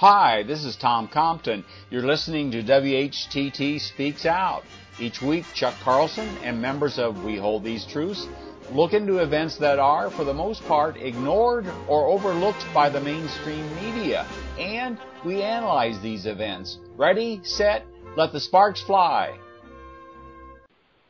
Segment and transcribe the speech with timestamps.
[0.00, 1.62] Hi, this is Tom Compton.
[1.90, 4.62] You're listening to WHTT Speaks Out.
[4.98, 8.26] Each week, Chuck Carlson and members of We Hold These Truths
[8.72, 13.68] look into events that are, for the most part, ignored or overlooked by the mainstream
[13.74, 14.26] media.
[14.58, 16.78] And we analyze these events.
[16.96, 17.84] Ready, set,
[18.16, 19.38] let the sparks fly.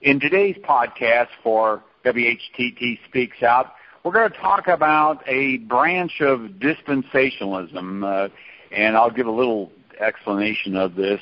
[0.03, 3.73] In today's podcast for WHTT Speaks Out,
[4.03, 8.29] we're going to talk about a branch of dispensationalism, uh,
[8.71, 9.71] and I'll give a little
[10.01, 11.21] explanation of this.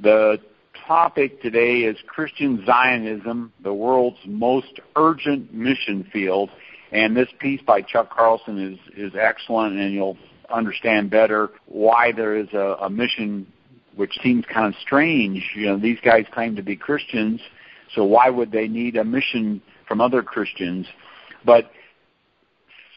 [0.00, 0.40] The
[0.86, 6.50] topic today is Christian Zionism, the world's most urgent mission field.
[6.92, 10.16] And this piece by Chuck Carlson is, is excellent, and you'll
[10.52, 13.46] understand better why there is a, a mission
[13.96, 15.42] which seems kind of strange.
[15.56, 17.40] You know, these guys claim to be Christians,
[17.94, 20.86] so why would they need a mission from other Christians?
[21.44, 21.70] But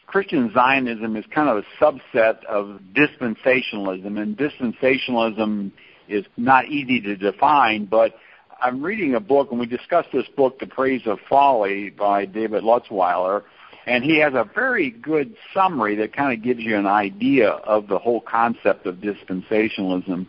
[0.07, 5.71] Christian Zionism is kind of a subset of dispensationalism, and dispensationalism
[6.07, 8.15] is not easy to define, but
[8.61, 12.63] I'm reading a book, and we discussed this book, The Praise of Folly, by David
[12.63, 13.43] Lutzweiler,
[13.85, 17.87] and he has a very good summary that kind of gives you an idea of
[17.87, 20.25] the whole concept of dispensationalism.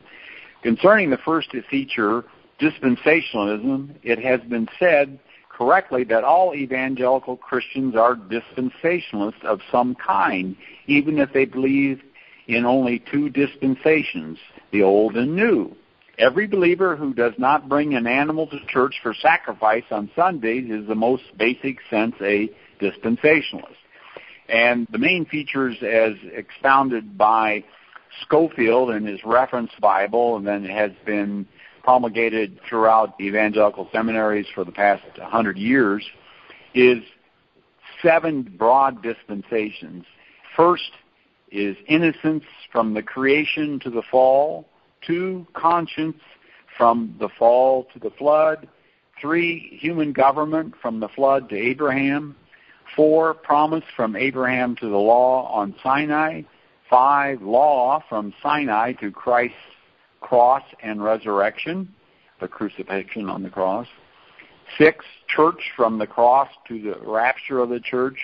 [0.63, 2.25] Concerning the first feature,
[2.61, 5.21] dispensationalism, it has been said
[5.59, 10.57] correctly that all evangelical Christians are dispensationalists of some kind,
[10.87, 12.01] even if they believe
[12.47, 14.39] in only two dispensations,
[14.71, 15.75] the old and new.
[16.17, 20.87] Every believer who does not bring an animal to church for sacrifice on Sundays is
[20.87, 22.49] the most basic sense a
[22.81, 23.77] dispensationalist.
[24.49, 27.65] And the main features as expounded by
[28.23, 31.47] Scofield in his reference Bible and then has been
[31.89, 36.05] promulgated throughout evangelical seminaries for the past 100 years
[36.75, 36.99] is
[38.03, 40.05] seven broad dispensations.
[40.55, 40.91] First
[41.51, 44.69] is innocence from the creation to the fall,
[45.07, 46.21] two, conscience
[46.77, 48.69] from the fall to the flood,
[49.19, 52.37] three, human government from the flood to Abraham,
[52.97, 56.43] four, promise from Abraham to the law on Sinai,
[56.91, 59.57] five, law from Sinai to Christ's
[60.21, 61.89] cross and resurrection,
[62.41, 63.87] the crucifixion on the cross,
[64.77, 68.19] six, church from the cross to the rapture of the church,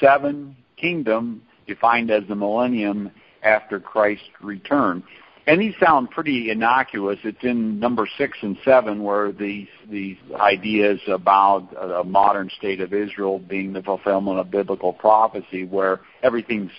[0.00, 3.10] seven, kingdom defined as the millennium
[3.42, 5.02] after Christ's return.
[5.46, 7.18] And these sound pretty innocuous.
[7.22, 12.94] It's in number six and seven where these these ideas about a modern state of
[12.94, 16.70] Israel being the fulfillment of biblical prophecy, where everything's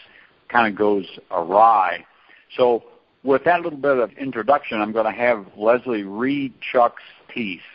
[0.49, 2.03] kind of goes awry.
[2.57, 2.83] So,
[3.25, 7.67] with that little bit of introduction, I'm going to have Leslie read Chuck's piece.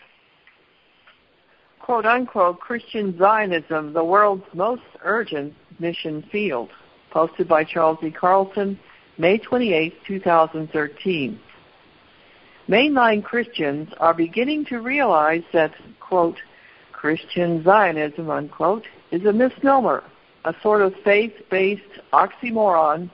[1.80, 6.70] "Quote unquote Christian Zionism, the world's most urgent mission field."
[7.10, 8.10] posted by Charles E.
[8.10, 8.78] Carlson,
[9.18, 11.40] May 28, 2013.
[12.68, 16.36] Mainline Christians are beginning to realize that, quote,
[16.92, 20.04] Christian Zionism, unquote, is a misnomer,
[20.44, 23.10] a sort of faith-based oxymoron,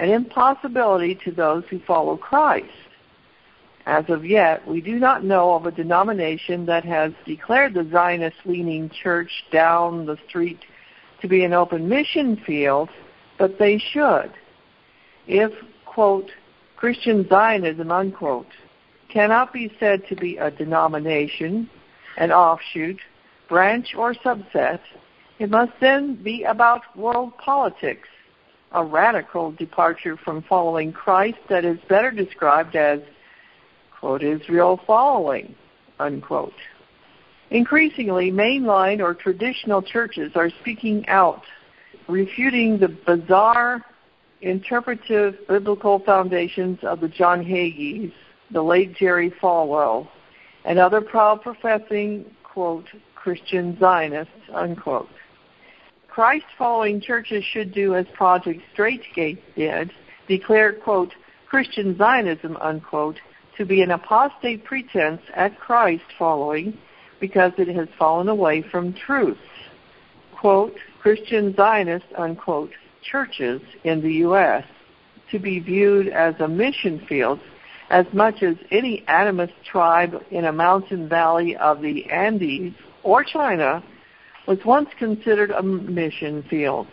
[0.00, 2.66] an impossibility to those who follow Christ.
[3.86, 8.90] As of yet, we do not know of a denomination that has declared the Zionist-leaning
[8.90, 10.60] church down the street
[11.20, 12.88] to be an open mission field
[13.40, 14.30] but they should.
[15.26, 15.50] If,
[15.86, 16.30] quote,
[16.76, 18.52] Christian Zionism, unquote,
[19.08, 21.68] cannot be said to be a denomination,
[22.18, 23.00] an offshoot,
[23.48, 24.80] branch, or subset,
[25.38, 28.08] it must then be about world politics,
[28.72, 33.00] a radical departure from following Christ that is better described as,
[33.98, 35.54] quote, Israel following,
[35.98, 36.52] unquote.
[37.50, 41.42] Increasingly, mainline or traditional churches are speaking out
[42.08, 43.84] refuting the bizarre
[44.42, 48.12] interpretive biblical foundations of the John Hagees,
[48.50, 50.08] the late Jerry Falwell,
[50.64, 55.08] and other proud professing, quote, Christian Zionists, unquote.
[56.20, 59.90] Christ following churches should do as Project Straightgate did,
[60.28, 61.14] declare, quote,
[61.48, 63.16] Christian Zionism, unquote,
[63.56, 66.76] to be an apostate pretense at Christ following
[67.20, 69.38] because it has fallen away from truth.
[70.38, 72.72] Quote, Christian Zionist, unquote,
[73.10, 74.64] churches in the U.S.
[75.30, 77.40] to be viewed as a mission field
[77.88, 82.74] as much as any animist tribe in a mountain valley of the Andes
[83.04, 83.82] or China
[84.46, 86.86] was once considered a mission field.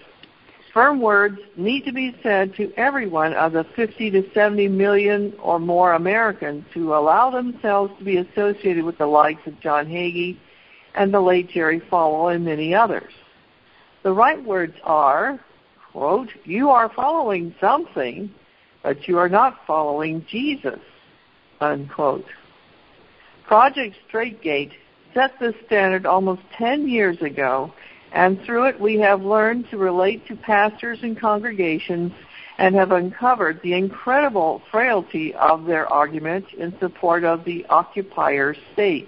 [0.73, 5.33] Firm words need to be said to every one of the 50 to 70 million
[5.41, 10.37] or more Americans who allow themselves to be associated with the likes of John Hagee
[10.93, 13.11] and the late Jerry Falwell and many others.
[14.03, 15.39] The right words are,
[15.91, 18.29] quote, you are following something,
[18.83, 20.79] but you are not following Jesus,
[21.59, 22.25] unquote.
[23.47, 24.73] Project Straightgate
[25.17, 27.73] set this standard almost 10 years ago,
[28.11, 32.11] and through it we have learned to relate to pastors and congregations
[32.59, 39.07] and have uncovered the incredible frailty of their argument in support of the occupier state.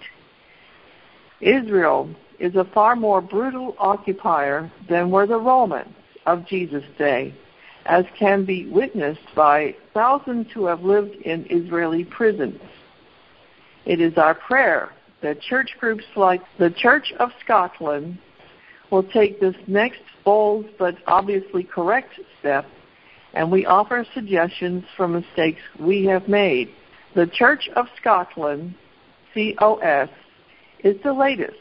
[1.42, 2.10] Israel
[2.40, 5.94] is a far more brutal occupier than were the Romans
[6.26, 7.36] of Jesus' day,
[7.86, 12.60] as can be witnessed by thousands who have lived in Israeli prisons.
[13.86, 18.18] It is our prayer that church groups like the Church of Scotland
[18.92, 22.66] will take this next bold but obviously correct step,
[23.34, 26.70] and we offer suggestions for mistakes we have made.
[27.16, 28.76] The Church of Scotland,
[29.34, 30.10] COS,
[30.84, 31.58] is the latest,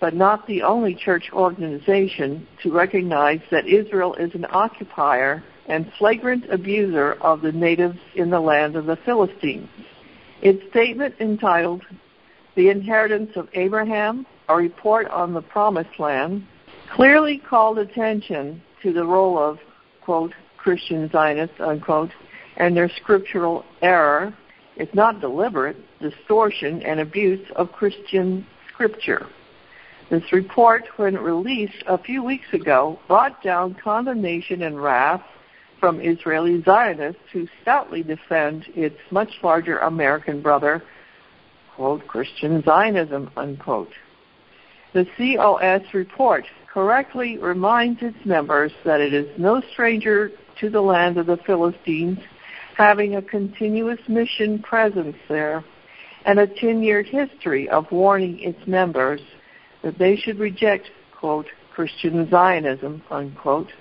[0.00, 6.44] but not the only church organization to recognize that Israel is an occupier and flagrant
[6.50, 9.68] abuser of the natives in the land of the Philistines.
[10.42, 11.82] Its statement entitled
[12.56, 16.44] The Inheritance of Abraham, a report on the promised land,
[16.92, 19.58] clearly called attention to the role of,
[20.00, 22.10] quote, Christian Zionists, unquote,
[22.56, 24.34] and their scriptural error,
[24.76, 29.26] if not deliberate, distortion and abuse of Christian scripture.
[30.10, 35.22] This report, when released a few weeks ago, brought down condemnation and wrath
[35.78, 40.82] from Israeli Zionists who stoutly defend its much larger American brother,
[41.80, 43.88] quote, Christian Zionism, unquote.
[44.92, 50.30] The COS report correctly reminds its members that it is no stranger
[50.60, 52.18] to the land of the Philistines,
[52.76, 55.64] having a continuous mission presence there
[56.26, 59.22] and a 10-year history of warning its members
[59.82, 63.72] that they should reject, quote, Christian Zionism, unquote,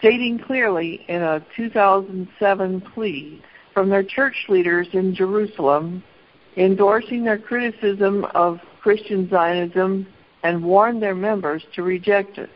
[0.00, 3.40] stating clearly in a 2007 plea
[3.72, 6.02] from their church leaders in Jerusalem,
[6.56, 10.06] endorsing their criticism of Christian Zionism
[10.42, 12.50] and warned their members to reject it.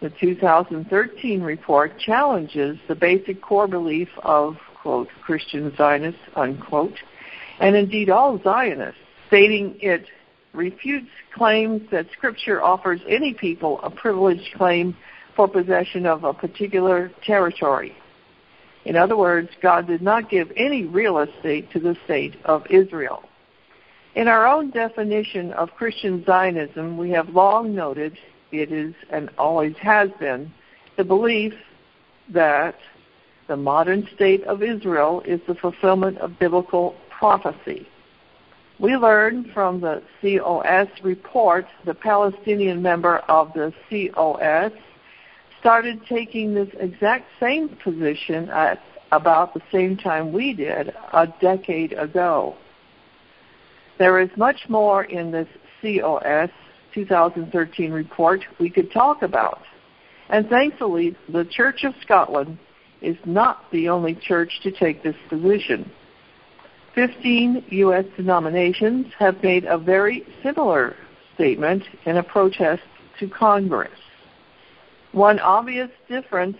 [0.00, 6.94] The 2013 report challenges the basic core belief of, quote, Christian Zionists, unquote,
[7.60, 10.06] and indeed all Zionists, stating it
[10.54, 14.96] refutes claims that Scripture offers any people a privileged claim
[15.36, 17.94] for possession of a particular territory.
[18.84, 23.22] In other words, God did not give any real estate to the state of Israel.
[24.14, 28.16] In our own definition of Christian Zionism, we have long noted
[28.50, 30.52] it is and always has been
[30.96, 31.52] the belief
[32.32, 32.74] that
[33.48, 37.86] the modern state of Israel is the fulfillment of biblical prophecy.
[38.78, 44.72] We learned from the COS report the Palestinian member of the COS
[45.60, 48.80] started taking this exact same position at
[49.12, 52.56] about the same time we did a decade ago.
[53.98, 55.48] There is much more in this
[55.82, 56.50] COS
[56.94, 59.62] 2013 report we could talk about.
[60.30, 62.58] And thankfully, the Church of Scotland
[63.02, 65.90] is not the only church to take this position.
[66.94, 68.04] Fifteen U.S.
[68.16, 70.96] denominations have made a very similar
[71.34, 72.82] statement in a protest
[73.18, 73.90] to Congress.
[75.12, 76.56] One obvious difference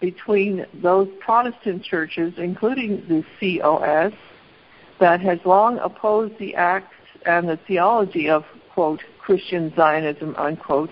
[0.00, 4.12] between those Protestant churches, including the COS,
[5.00, 6.94] that has long opposed the acts
[7.26, 10.90] and the theology of, quote, Christian Zionism, unquote,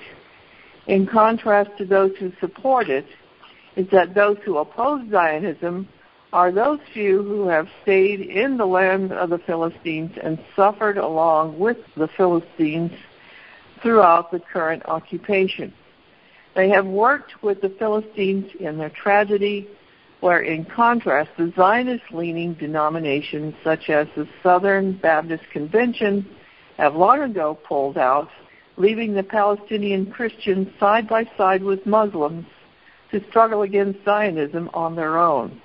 [0.86, 3.06] in contrast to those who support it,
[3.76, 5.88] is that those who oppose Zionism
[6.32, 11.58] are those few who have stayed in the land of the Philistines and suffered along
[11.58, 12.92] with the Philistines
[13.82, 15.72] throughout the current occupation.
[16.58, 19.68] They have worked with the Philistines in their tragedy,
[20.18, 26.26] where in contrast the Zionist-leaning denominations such as the Southern Baptist Convention
[26.76, 28.28] have long ago pulled out,
[28.76, 32.44] leaving the Palestinian Christians side by side with Muslims
[33.12, 35.62] to struggle against Zionism on their own.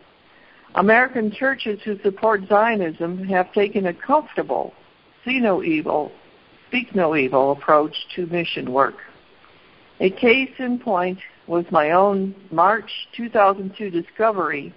[0.75, 4.75] American churches who support Zionism have taken a comfortable,
[5.25, 6.11] see no evil,
[6.67, 8.97] speak no evil approach to mission work.
[9.99, 14.73] A case in point was my own March 2002 discovery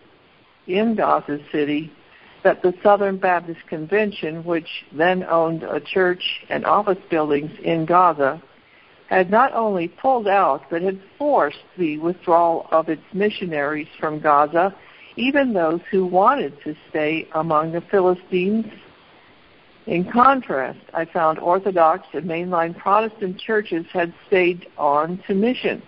[0.67, 1.93] in Gaza City
[2.45, 8.43] that the Southern Baptist Convention, which then owned a church and office buildings in Gaza,
[9.09, 14.75] had not only pulled out but had forced the withdrawal of its missionaries from Gaza
[15.17, 18.67] even those who wanted to stay among the Philistines.
[19.87, 25.81] In contrast, I found Orthodox and mainline Protestant churches had stayed on to mission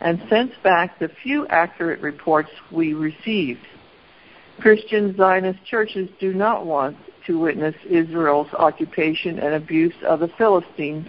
[0.00, 3.66] and sent back the few accurate reports we received.
[4.60, 6.96] Christian Zionist churches do not want
[7.26, 11.08] to witness Israel's occupation and abuse of the Philistines,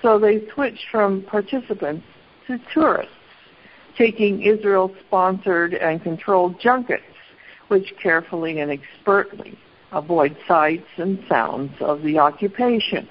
[0.00, 2.06] so they switched from participants
[2.46, 3.12] to tourists,
[3.98, 7.02] taking Israel sponsored and controlled junkets,
[7.66, 9.58] which carefully and expertly
[9.92, 13.08] avoid sights and sounds of the occupation.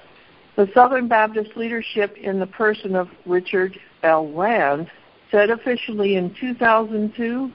[0.56, 4.30] The Southern Baptist leadership, in the person of Richard L.
[4.30, 4.90] Land,
[5.30, 7.50] said officially in 2002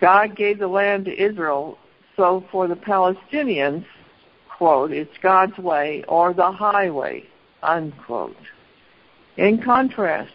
[0.00, 1.78] God gave the land to Israel,
[2.16, 3.84] so for the Palestinians,
[4.56, 7.24] quote, it's God's way or the highway,
[7.62, 8.36] unquote.
[9.36, 10.32] In contrast,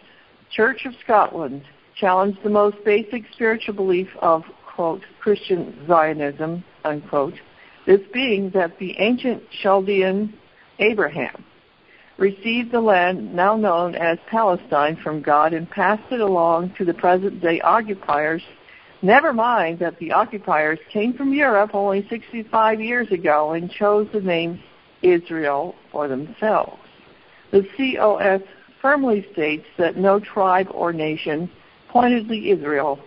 [0.50, 1.62] Church of Scotland
[1.98, 4.44] challenged the most basic spiritual belief of,
[4.74, 7.34] quote, Christian Zionism, unquote,
[7.86, 10.34] this being that the ancient Chaldean
[10.78, 11.44] Abraham
[12.18, 16.94] received the land now known as Palestine from God and passed it along to the
[16.94, 18.42] present day occupiers.
[19.02, 24.20] Never mind that the occupiers came from Europe only 65 years ago and chose the
[24.20, 24.62] name
[25.02, 26.80] Israel for themselves.
[27.50, 28.42] The COS
[28.80, 31.50] firmly states that no tribe or nation,
[31.88, 32.98] pointedly Israel,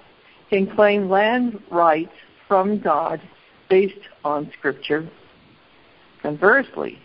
[0.50, 2.14] can claim land rights
[2.48, 3.22] from God
[3.70, 5.10] based on Scripture.
[6.22, 7.00] Conversely,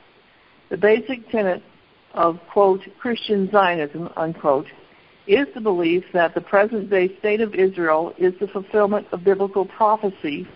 [0.70, 1.62] the basic tenet
[2.14, 4.66] of, quote, Christian Zionism, unquote,
[5.26, 9.64] is the belief that the present day state of Israel is the fulfillment of biblical
[9.64, 10.48] prophecy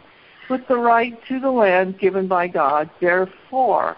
[0.51, 2.91] with the right to the land given by God.
[3.01, 3.97] Therefore,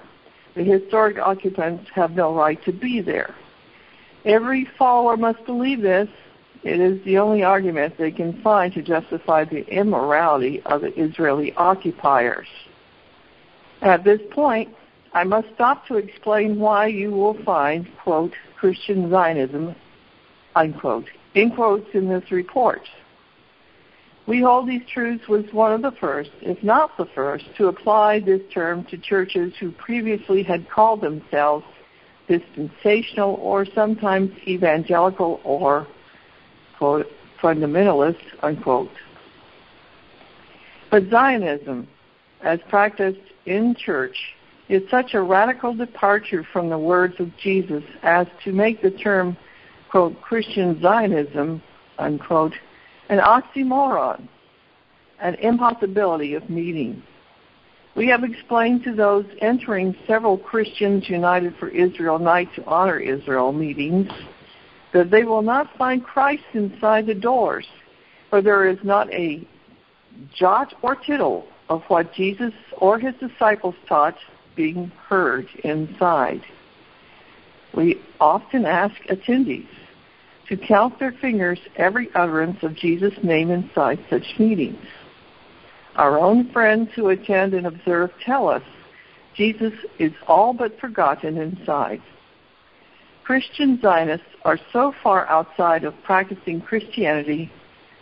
[0.55, 3.35] the historic occupants have no right to be there.
[4.25, 6.09] Every follower must believe this.
[6.65, 11.53] It is the only argument they can find to justify the immorality of the Israeli
[11.55, 12.49] occupiers.
[13.81, 14.75] At this point,
[15.13, 19.75] I must stop to explain why you will find, quote, Christian Zionism,
[20.57, 22.83] unquote, in quotes in this report.
[24.27, 28.21] We hold these truths was one of the first, if not the first, to apply
[28.21, 31.65] this term to churches who previously had called themselves
[32.29, 35.87] dispensational or sometimes evangelical or,
[36.79, 37.07] quote,
[37.43, 38.91] fundamentalist, unquote.
[40.91, 41.89] But Zionism,
[42.43, 44.17] as practiced in church,
[44.69, 49.37] is such a radical departure from the words of Jesus as to make the term,
[49.91, 51.63] quote, Christian Zionism,
[51.99, 52.55] unquote,
[53.09, 54.29] an oxymoron,
[55.21, 57.03] an impossibility of meaning.
[57.97, 63.53] We have explained to those entering several Christians United for Israel Night to Honor Israel
[63.53, 64.09] meetings
[64.93, 67.67] that they will not find Christ inside the doors,
[68.31, 69.47] for there is not a
[70.35, 74.17] jot or tittle of what Jesus or his disciples taught
[74.57, 76.43] being heard inside.
[77.75, 79.69] We often ask attendees
[80.49, 84.85] to count their fingers every utterance of Jesus' name inside such meetings.
[85.97, 88.63] Our own friends who attend and observe tell us
[89.37, 92.01] Jesus is all but forgotten inside.
[93.29, 97.53] Christian Zionists are so far outside of practicing Christianity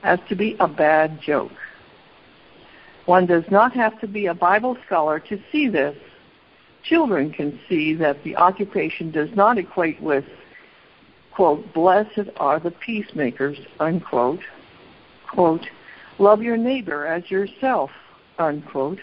[0.04, 1.50] as to be a bad joke.
[3.06, 5.96] One does not have to be a Bible scholar to see this,
[6.84, 10.24] children can see that the occupation does not equate with,
[11.32, 14.44] quote, blessed are the peacemakers, unquote,
[15.28, 15.66] quote,
[16.20, 17.90] love your neighbor as yourself,
[18.38, 19.00] unquote,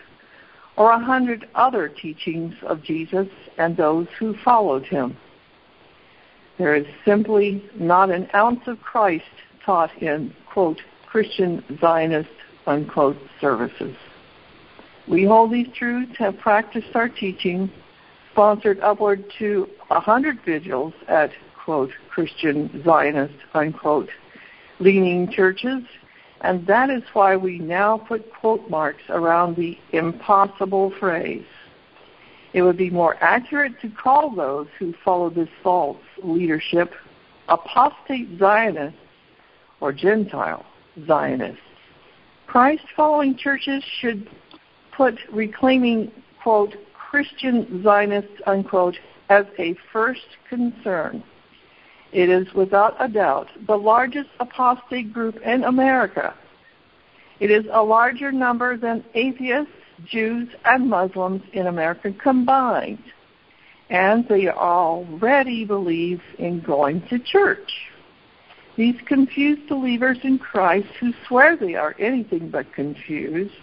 [0.77, 3.27] or a hundred other teachings of Jesus
[3.57, 5.17] and those who followed him.
[6.57, 9.23] There is simply not an ounce of Christ
[9.65, 12.29] taught in, quote, Christian Zionist,
[12.67, 13.95] unquote, services.
[15.07, 17.71] We hold these truths, have practiced our teaching,
[18.31, 21.31] sponsored upward to a hundred vigils at,
[21.63, 24.09] quote, Christian Zionist, unquote,
[24.79, 25.83] leaning churches,
[26.41, 31.45] and that is why we now put quote marks around the impossible phrase.
[32.53, 36.91] It would be more accurate to call those who follow this false leadership
[37.49, 38.99] apostate Zionists
[39.81, 40.65] or Gentile
[41.07, 41.59] Zionists.
[42.47, 44.29] Christ following churches should
[44.95, 48.95] put reclaiming, quote, Christian Zionists, unquote,
[49.29, 51.23] as a first concern.
[52.11, 56.35] It is without a doubt the largest apostate group in America.
[57.39, 59.73] It is a larger number than atheists,
[60.05, 63.03] Jews, and Muslims in America combined.
[63.89, 67.71] And they already believe in going to church.
[68.75, 73.53] These confused believers in Christ who swear they are anything but confused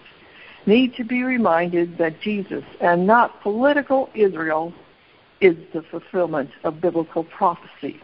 [0.67, 4.73] need to be reminded that Jesus and not political Israel
[5.41, 8.01] is the fulfillment of biblical prophecy.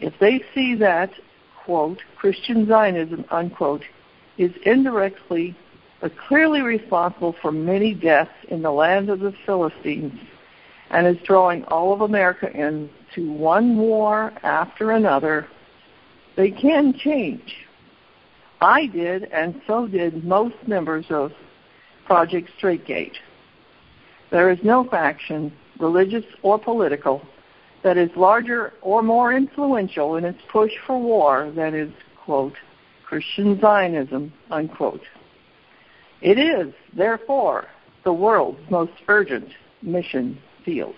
[0.00, 1.10] If they see that,
[1.64, 3.82] quote, Christian Zionism, unquote,
[4.38, 5.56] is indirectly
[6.04, 10.12] but clearly responsible for many deaths in the land of the Philistines
[10.90, 15.46] and is drawing all of America into one war after another,
[16.36, 17.54] they can change.
[18.60, 21.32] I did, and so did most members of
[22.04, 23.16] Project Straightgate.
[24.30, 27.22] There is no faction, religious or political,
[27.82, 31.90] that is larger or more influential in its push for war than is,
[32.26, 32.56] quote,
[33.06, 35.00] Christian Zionism, unquote.
[36.24, 37.66] It is, therefore,
[38.02, 39.46] the world's most urgent
[39.82, 40.94] mission field.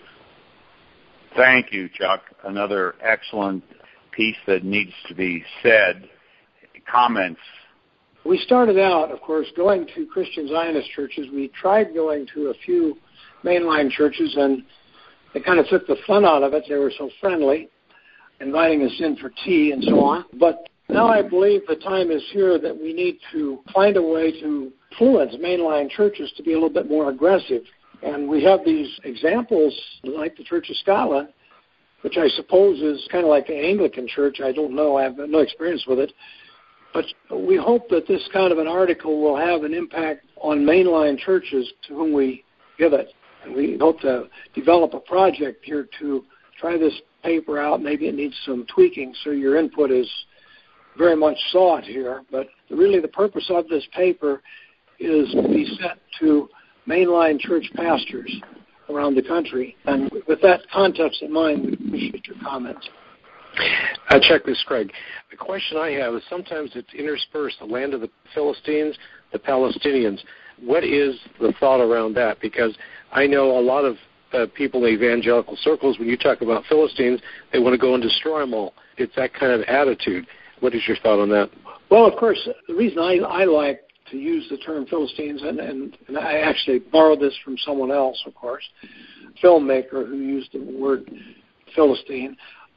[1.35, 2.23] Thank you, Chuck.
[2.45, 3.65] Another excellent
[4.13, 6.09] piece that needs to be said.
[6.89, 7.41] Comments?
[8.25, 11.27] We started out, of course, going to Christian Zionist churches.
[11.35, 12.97] We tried going to a few
[13.45, 14.63] mainline churches, and
[15.35, 16.67] they kind of took the fun out of it.
[16.69, 17.69] They were so friendly,
[18.41, 20.25] inviting us in for tea and so on.
[20.39, 24.31] But now I believe the time is here that we need to find a way
[24.41, 27.63] to influence mainline churches to be a little bit more aggressive.
[28.03, 31.29] And we have these examples like the Church of Scotland,
[32.03, 34.39] which I suppose is kind of like an Anglican church.
[34.45, 34.97] I don't know.
[34.97, 36.13] I have no experience with it.
[36.93, 41.19] But we hope that this kind of an article will have an impact on mainline
[41.19, 42.45] churches to whom we
[42.79, 43.09] give it.
[43.45, 46.25] And we hope to develop a project here to
[46.59, 47.83] try this paper out.
[47.83, 50.11] Maybe it needs some tweaking, so your input is
[50.97, 52.23] very much sought here.
[52.31, 54.43] But really, the purpose of this paper
[54.99, 56.49] is to be sent to
[56.89, 58.35] mainline church pastors
[58.89, 59.77] around the country.
[59.87, 62.89] And with that context in mind, we appreciate your comments.
[64.11, 64.93] Uh, check this, Craig.
[65.31, 68.97] The question I have is sometimes it's interspersed the land of the Philistines,
[69.33, 70.19] the Palestinians.
[70.61, 72.41] What is the thought around that?
[72.41, 72.77] Because
[73.13, 73.97] I know a lot of
[74.33, 77.21] uh, people in evangelical circles, when you talk about Philistines,
[77.53, 78.75] they want to go and destroy them all.
[78.99, 80.27] It's that kind of attitude.
[80.61, 81.51] What is your thought on that?
[81.91, 85.97] Well, of course, the reason I, I like to use the term Philistines, and, and,
[86.09, 88.65] and I actually borrowed this from someone else, of course,
[89.43, 91.11] filmmaker who used the word
[91.75, 92.37] Philistine.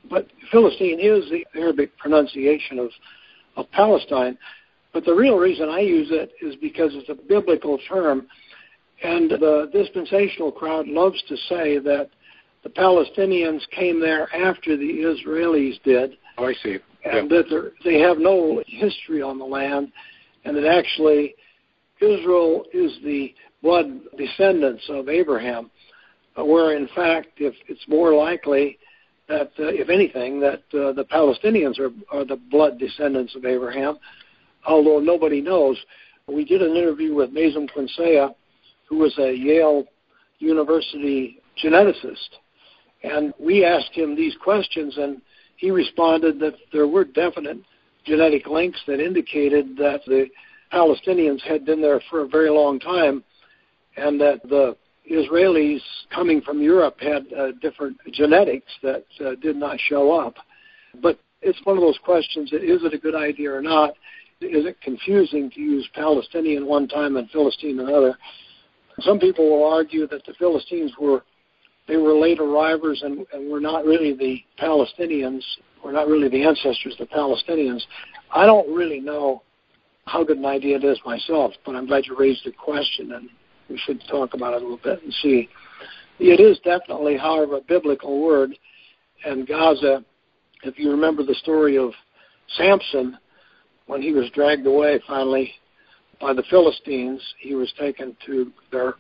[0.10, 2.90] But Philistine is the Arabic pronunciation of,
[3.56, 4.38] of Palestine.
[4.94, 8.28] But the real reason I use it is because it's a biblical term.
[9.04, 12.10] And the dispensational crowd loves to say that
[12.64, 16.18] the Palestinians came there after the Israelis did.
[16.38, 16.80] Oh, I see.
[17.06, 17.46] And yep.
[17.48, 19.92] that they have no history on the land
[20.46, 21.36] and that actually
[22.02, 25.70] Israel is the blood descendants of Abraham,
[26.38, 28.78] uh, where in fact, if it's more likely
[29.28, 33.98] that, uh, if anything, that uh, the Palestinians are, are the blood descendants of Abraham,
[34.66, 35.78] although nobody knows.
[36.28, 38.34] We did an interview with Mazin Qumsiyeh,
[38.88, 39.86] who was a Yale
[40.40, 42.30] University geneticist,
[43.04, 45.22] and we asked him these questions, and
[45.58, 47.58] he responded that there were definite
[48.10, 50.28] genetic links that indicated that the
[50.74, 53.24] Palestinians had been there for a very long time
[53.98, 54.76] and that the
[55.10, 55.82] Israelis
[56.14, 60.36] coming from Europe had uh, different genetics that uh, did not show up.
[61.02, 63.92] But it's one of those questions is it a good idea or not?
[64.42, 68.18] Is it confusing to use Palestinian one time and Philistine another?
[69.02, 71.24] Some people will argue that the Philistines were
[71.90, 75.42] they were late arrivals and, and were not really the Palestinians,
[75.84, 77.82] were not really the ancestors of the Palestinians.
[78.34, 79.42] I don't really know
[80.06, 83.28] how good an idea it is myself, but I'm glad you raised the question, and
[83.70, 85.50] we should talk about it a little bit and see.
[86.20, 88.52] It is definitely, however, a biblical word,
[89.26, 90.06] and Gaza,
[90.64, 91.92] if you remember the story of
[92.56, 93.18] Samson,
[93.88, 95.52] when he was dragged away finally
[96.22, 98.96] by the Philistines, he was taken to their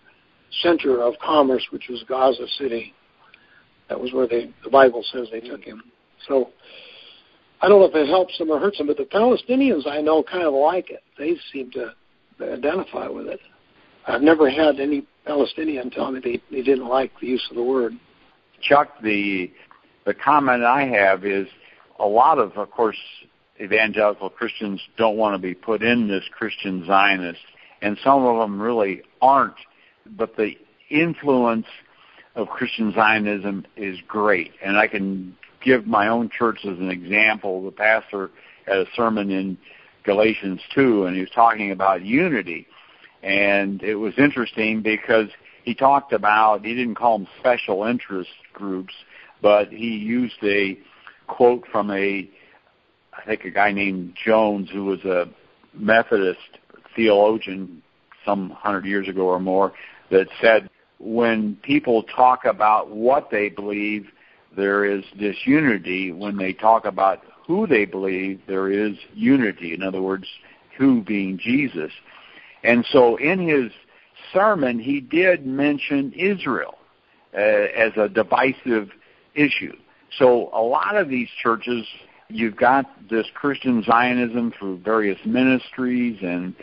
[0.62, 2.94] center of commerce, which was Gaza City.
[3.90, 5.84] That was where they, the Bible says they took him.
[6.28, 6.50] So
[7.62, 10.24] I don't know if it helps them or hurts them, but the Palestinians I know
[10.24, 11.04] kind of like it.
[11.18, 11.94] They seem to
[12.42, 13.40] identify with it.
[14.08, 17.64] I've never had any Palestinian tell me they, they didn't like the use of the
[17.64, 17.94] word.
[18.62, 19.52] Chuck, the
[20.06, 21.48] the comment I have is
[22.00, 22.98] a lot of, of course,
[23.62, 27.42] evangelical Christians don't want to be put in this Christian Zionist,
[27.82, 29.56] and some of them really aren't
[30.06, 30.54] but the
[30.90, 31.68] influence
[32.36, 34.52] of Christian Zionism is great.
[34.64, 37.64] And I can give my own church as an example.
[37.64, 38.32] The pastor
[38.66, 39.58] had a sermon in
[40.04, 42.68] Galatians 2, and he was talking about unity.
[43.22, 45.28] And it was interesting because
[45.64, 48.94] he talked about, he didn't call them special interest groups,
[49.42, 50.80] but he used a
[51.28, 52.30] quote from a,
[53.14, 55.26] I think a guy named Jones who was a
[55.74, 56.40] Methodist
[56.96, 57.84] theologian
[58.26, 59.74] some hundred years ago or more,
[60.12, 64.08] that said when people talk about what they believe,
[64.56, 66.12] there is disunity.
[66.12, 69.74] When they talk about who they believe, there is unity.
[69.74, 70.26] In other words,
[70.78, 71.92] who being Jesus.
[72.64, 73.72] And so in his
[74.34, 76.78] sermon, he did mention Israel
[77.34, 78.90] uh, as a divisive
[79.36, 79.76] issue.
[80.18, 81.86] So a lot of these churches,
[82.30, 86.56] you've got this Christian Zionism through various ministries, and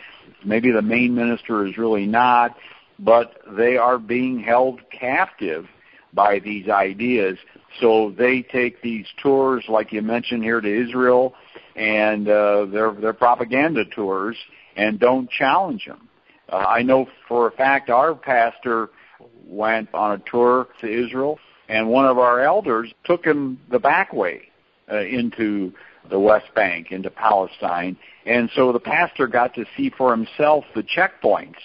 [0.43, 2.55] maybe the main minister is really not,
[2.99, 5.67] but they are being held captive
[6.13, 7.37] by these ideas.
[7.81, 11.35] So they take these tours, like you mentioned here, to Israel,
[11.75, 14.37] and uh, they're, they're propaganda tours,
[14.75, 16.07] and don't challenge them.
[16.51, 18.89] Uh, I know for a fact our pastor
[19.45, 24.13] went on a tour to Israel, and one of our elders took him the back
[24.13, 24.43] way
[24.91, 25.73] uh, into
[26.09, 27.97] the West Bank, into Palestine.
[28.25, 31.59] And so the pastor got to see for himself the checkpoints,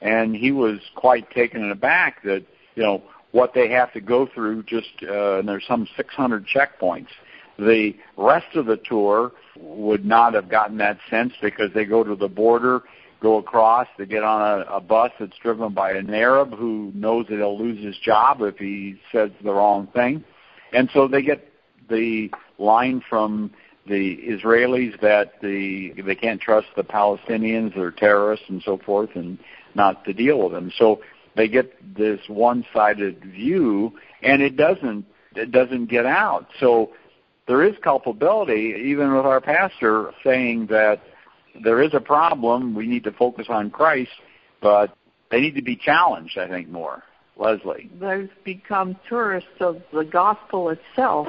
[0.00, 4.62] and he was quite taken aback that, you know, what they have to go through
[4.62, 7.08] just, uh, and there's some 600 checkpoints.
[7.58, 12.14] The rest of the tour would not have gotten that sense because they go to
[12.14, 12.82] the border
[13.20, 13.86] go across.
[13.98, 17.58] They get on a, a bus that's driven by an Arab who knows that he'll
[17.58, 20.24] lose his job if he says the wrong thing.
[20.72, 21.50] And so they get
[21.88, 23.50] the line from
[23.86, 29.38] the Israelis that the they can't trust the Palestinians, they're terrorists and so forth, and
[29.74, 30.72] not to deal with them.
[30.76, 31.00] So
[31.36, 33.92] they get this one-sided view,
[34.22, 36.48] and it doesn't it doesn't get out.
[36.58, 36.92] So
[37.46, 41.02] there is culpability, even with our pastor saying that
[41.62, 42.74] there is a problem.
[42.74, 44.10] We need to focus on Christ,
[44.60, 44.96] but
[45.30, 47.02] they need to be challenged, I think, more.
[47.38, 47.90] Leslie.
[48.00, 51.28] They've become tourists of the gospel itself.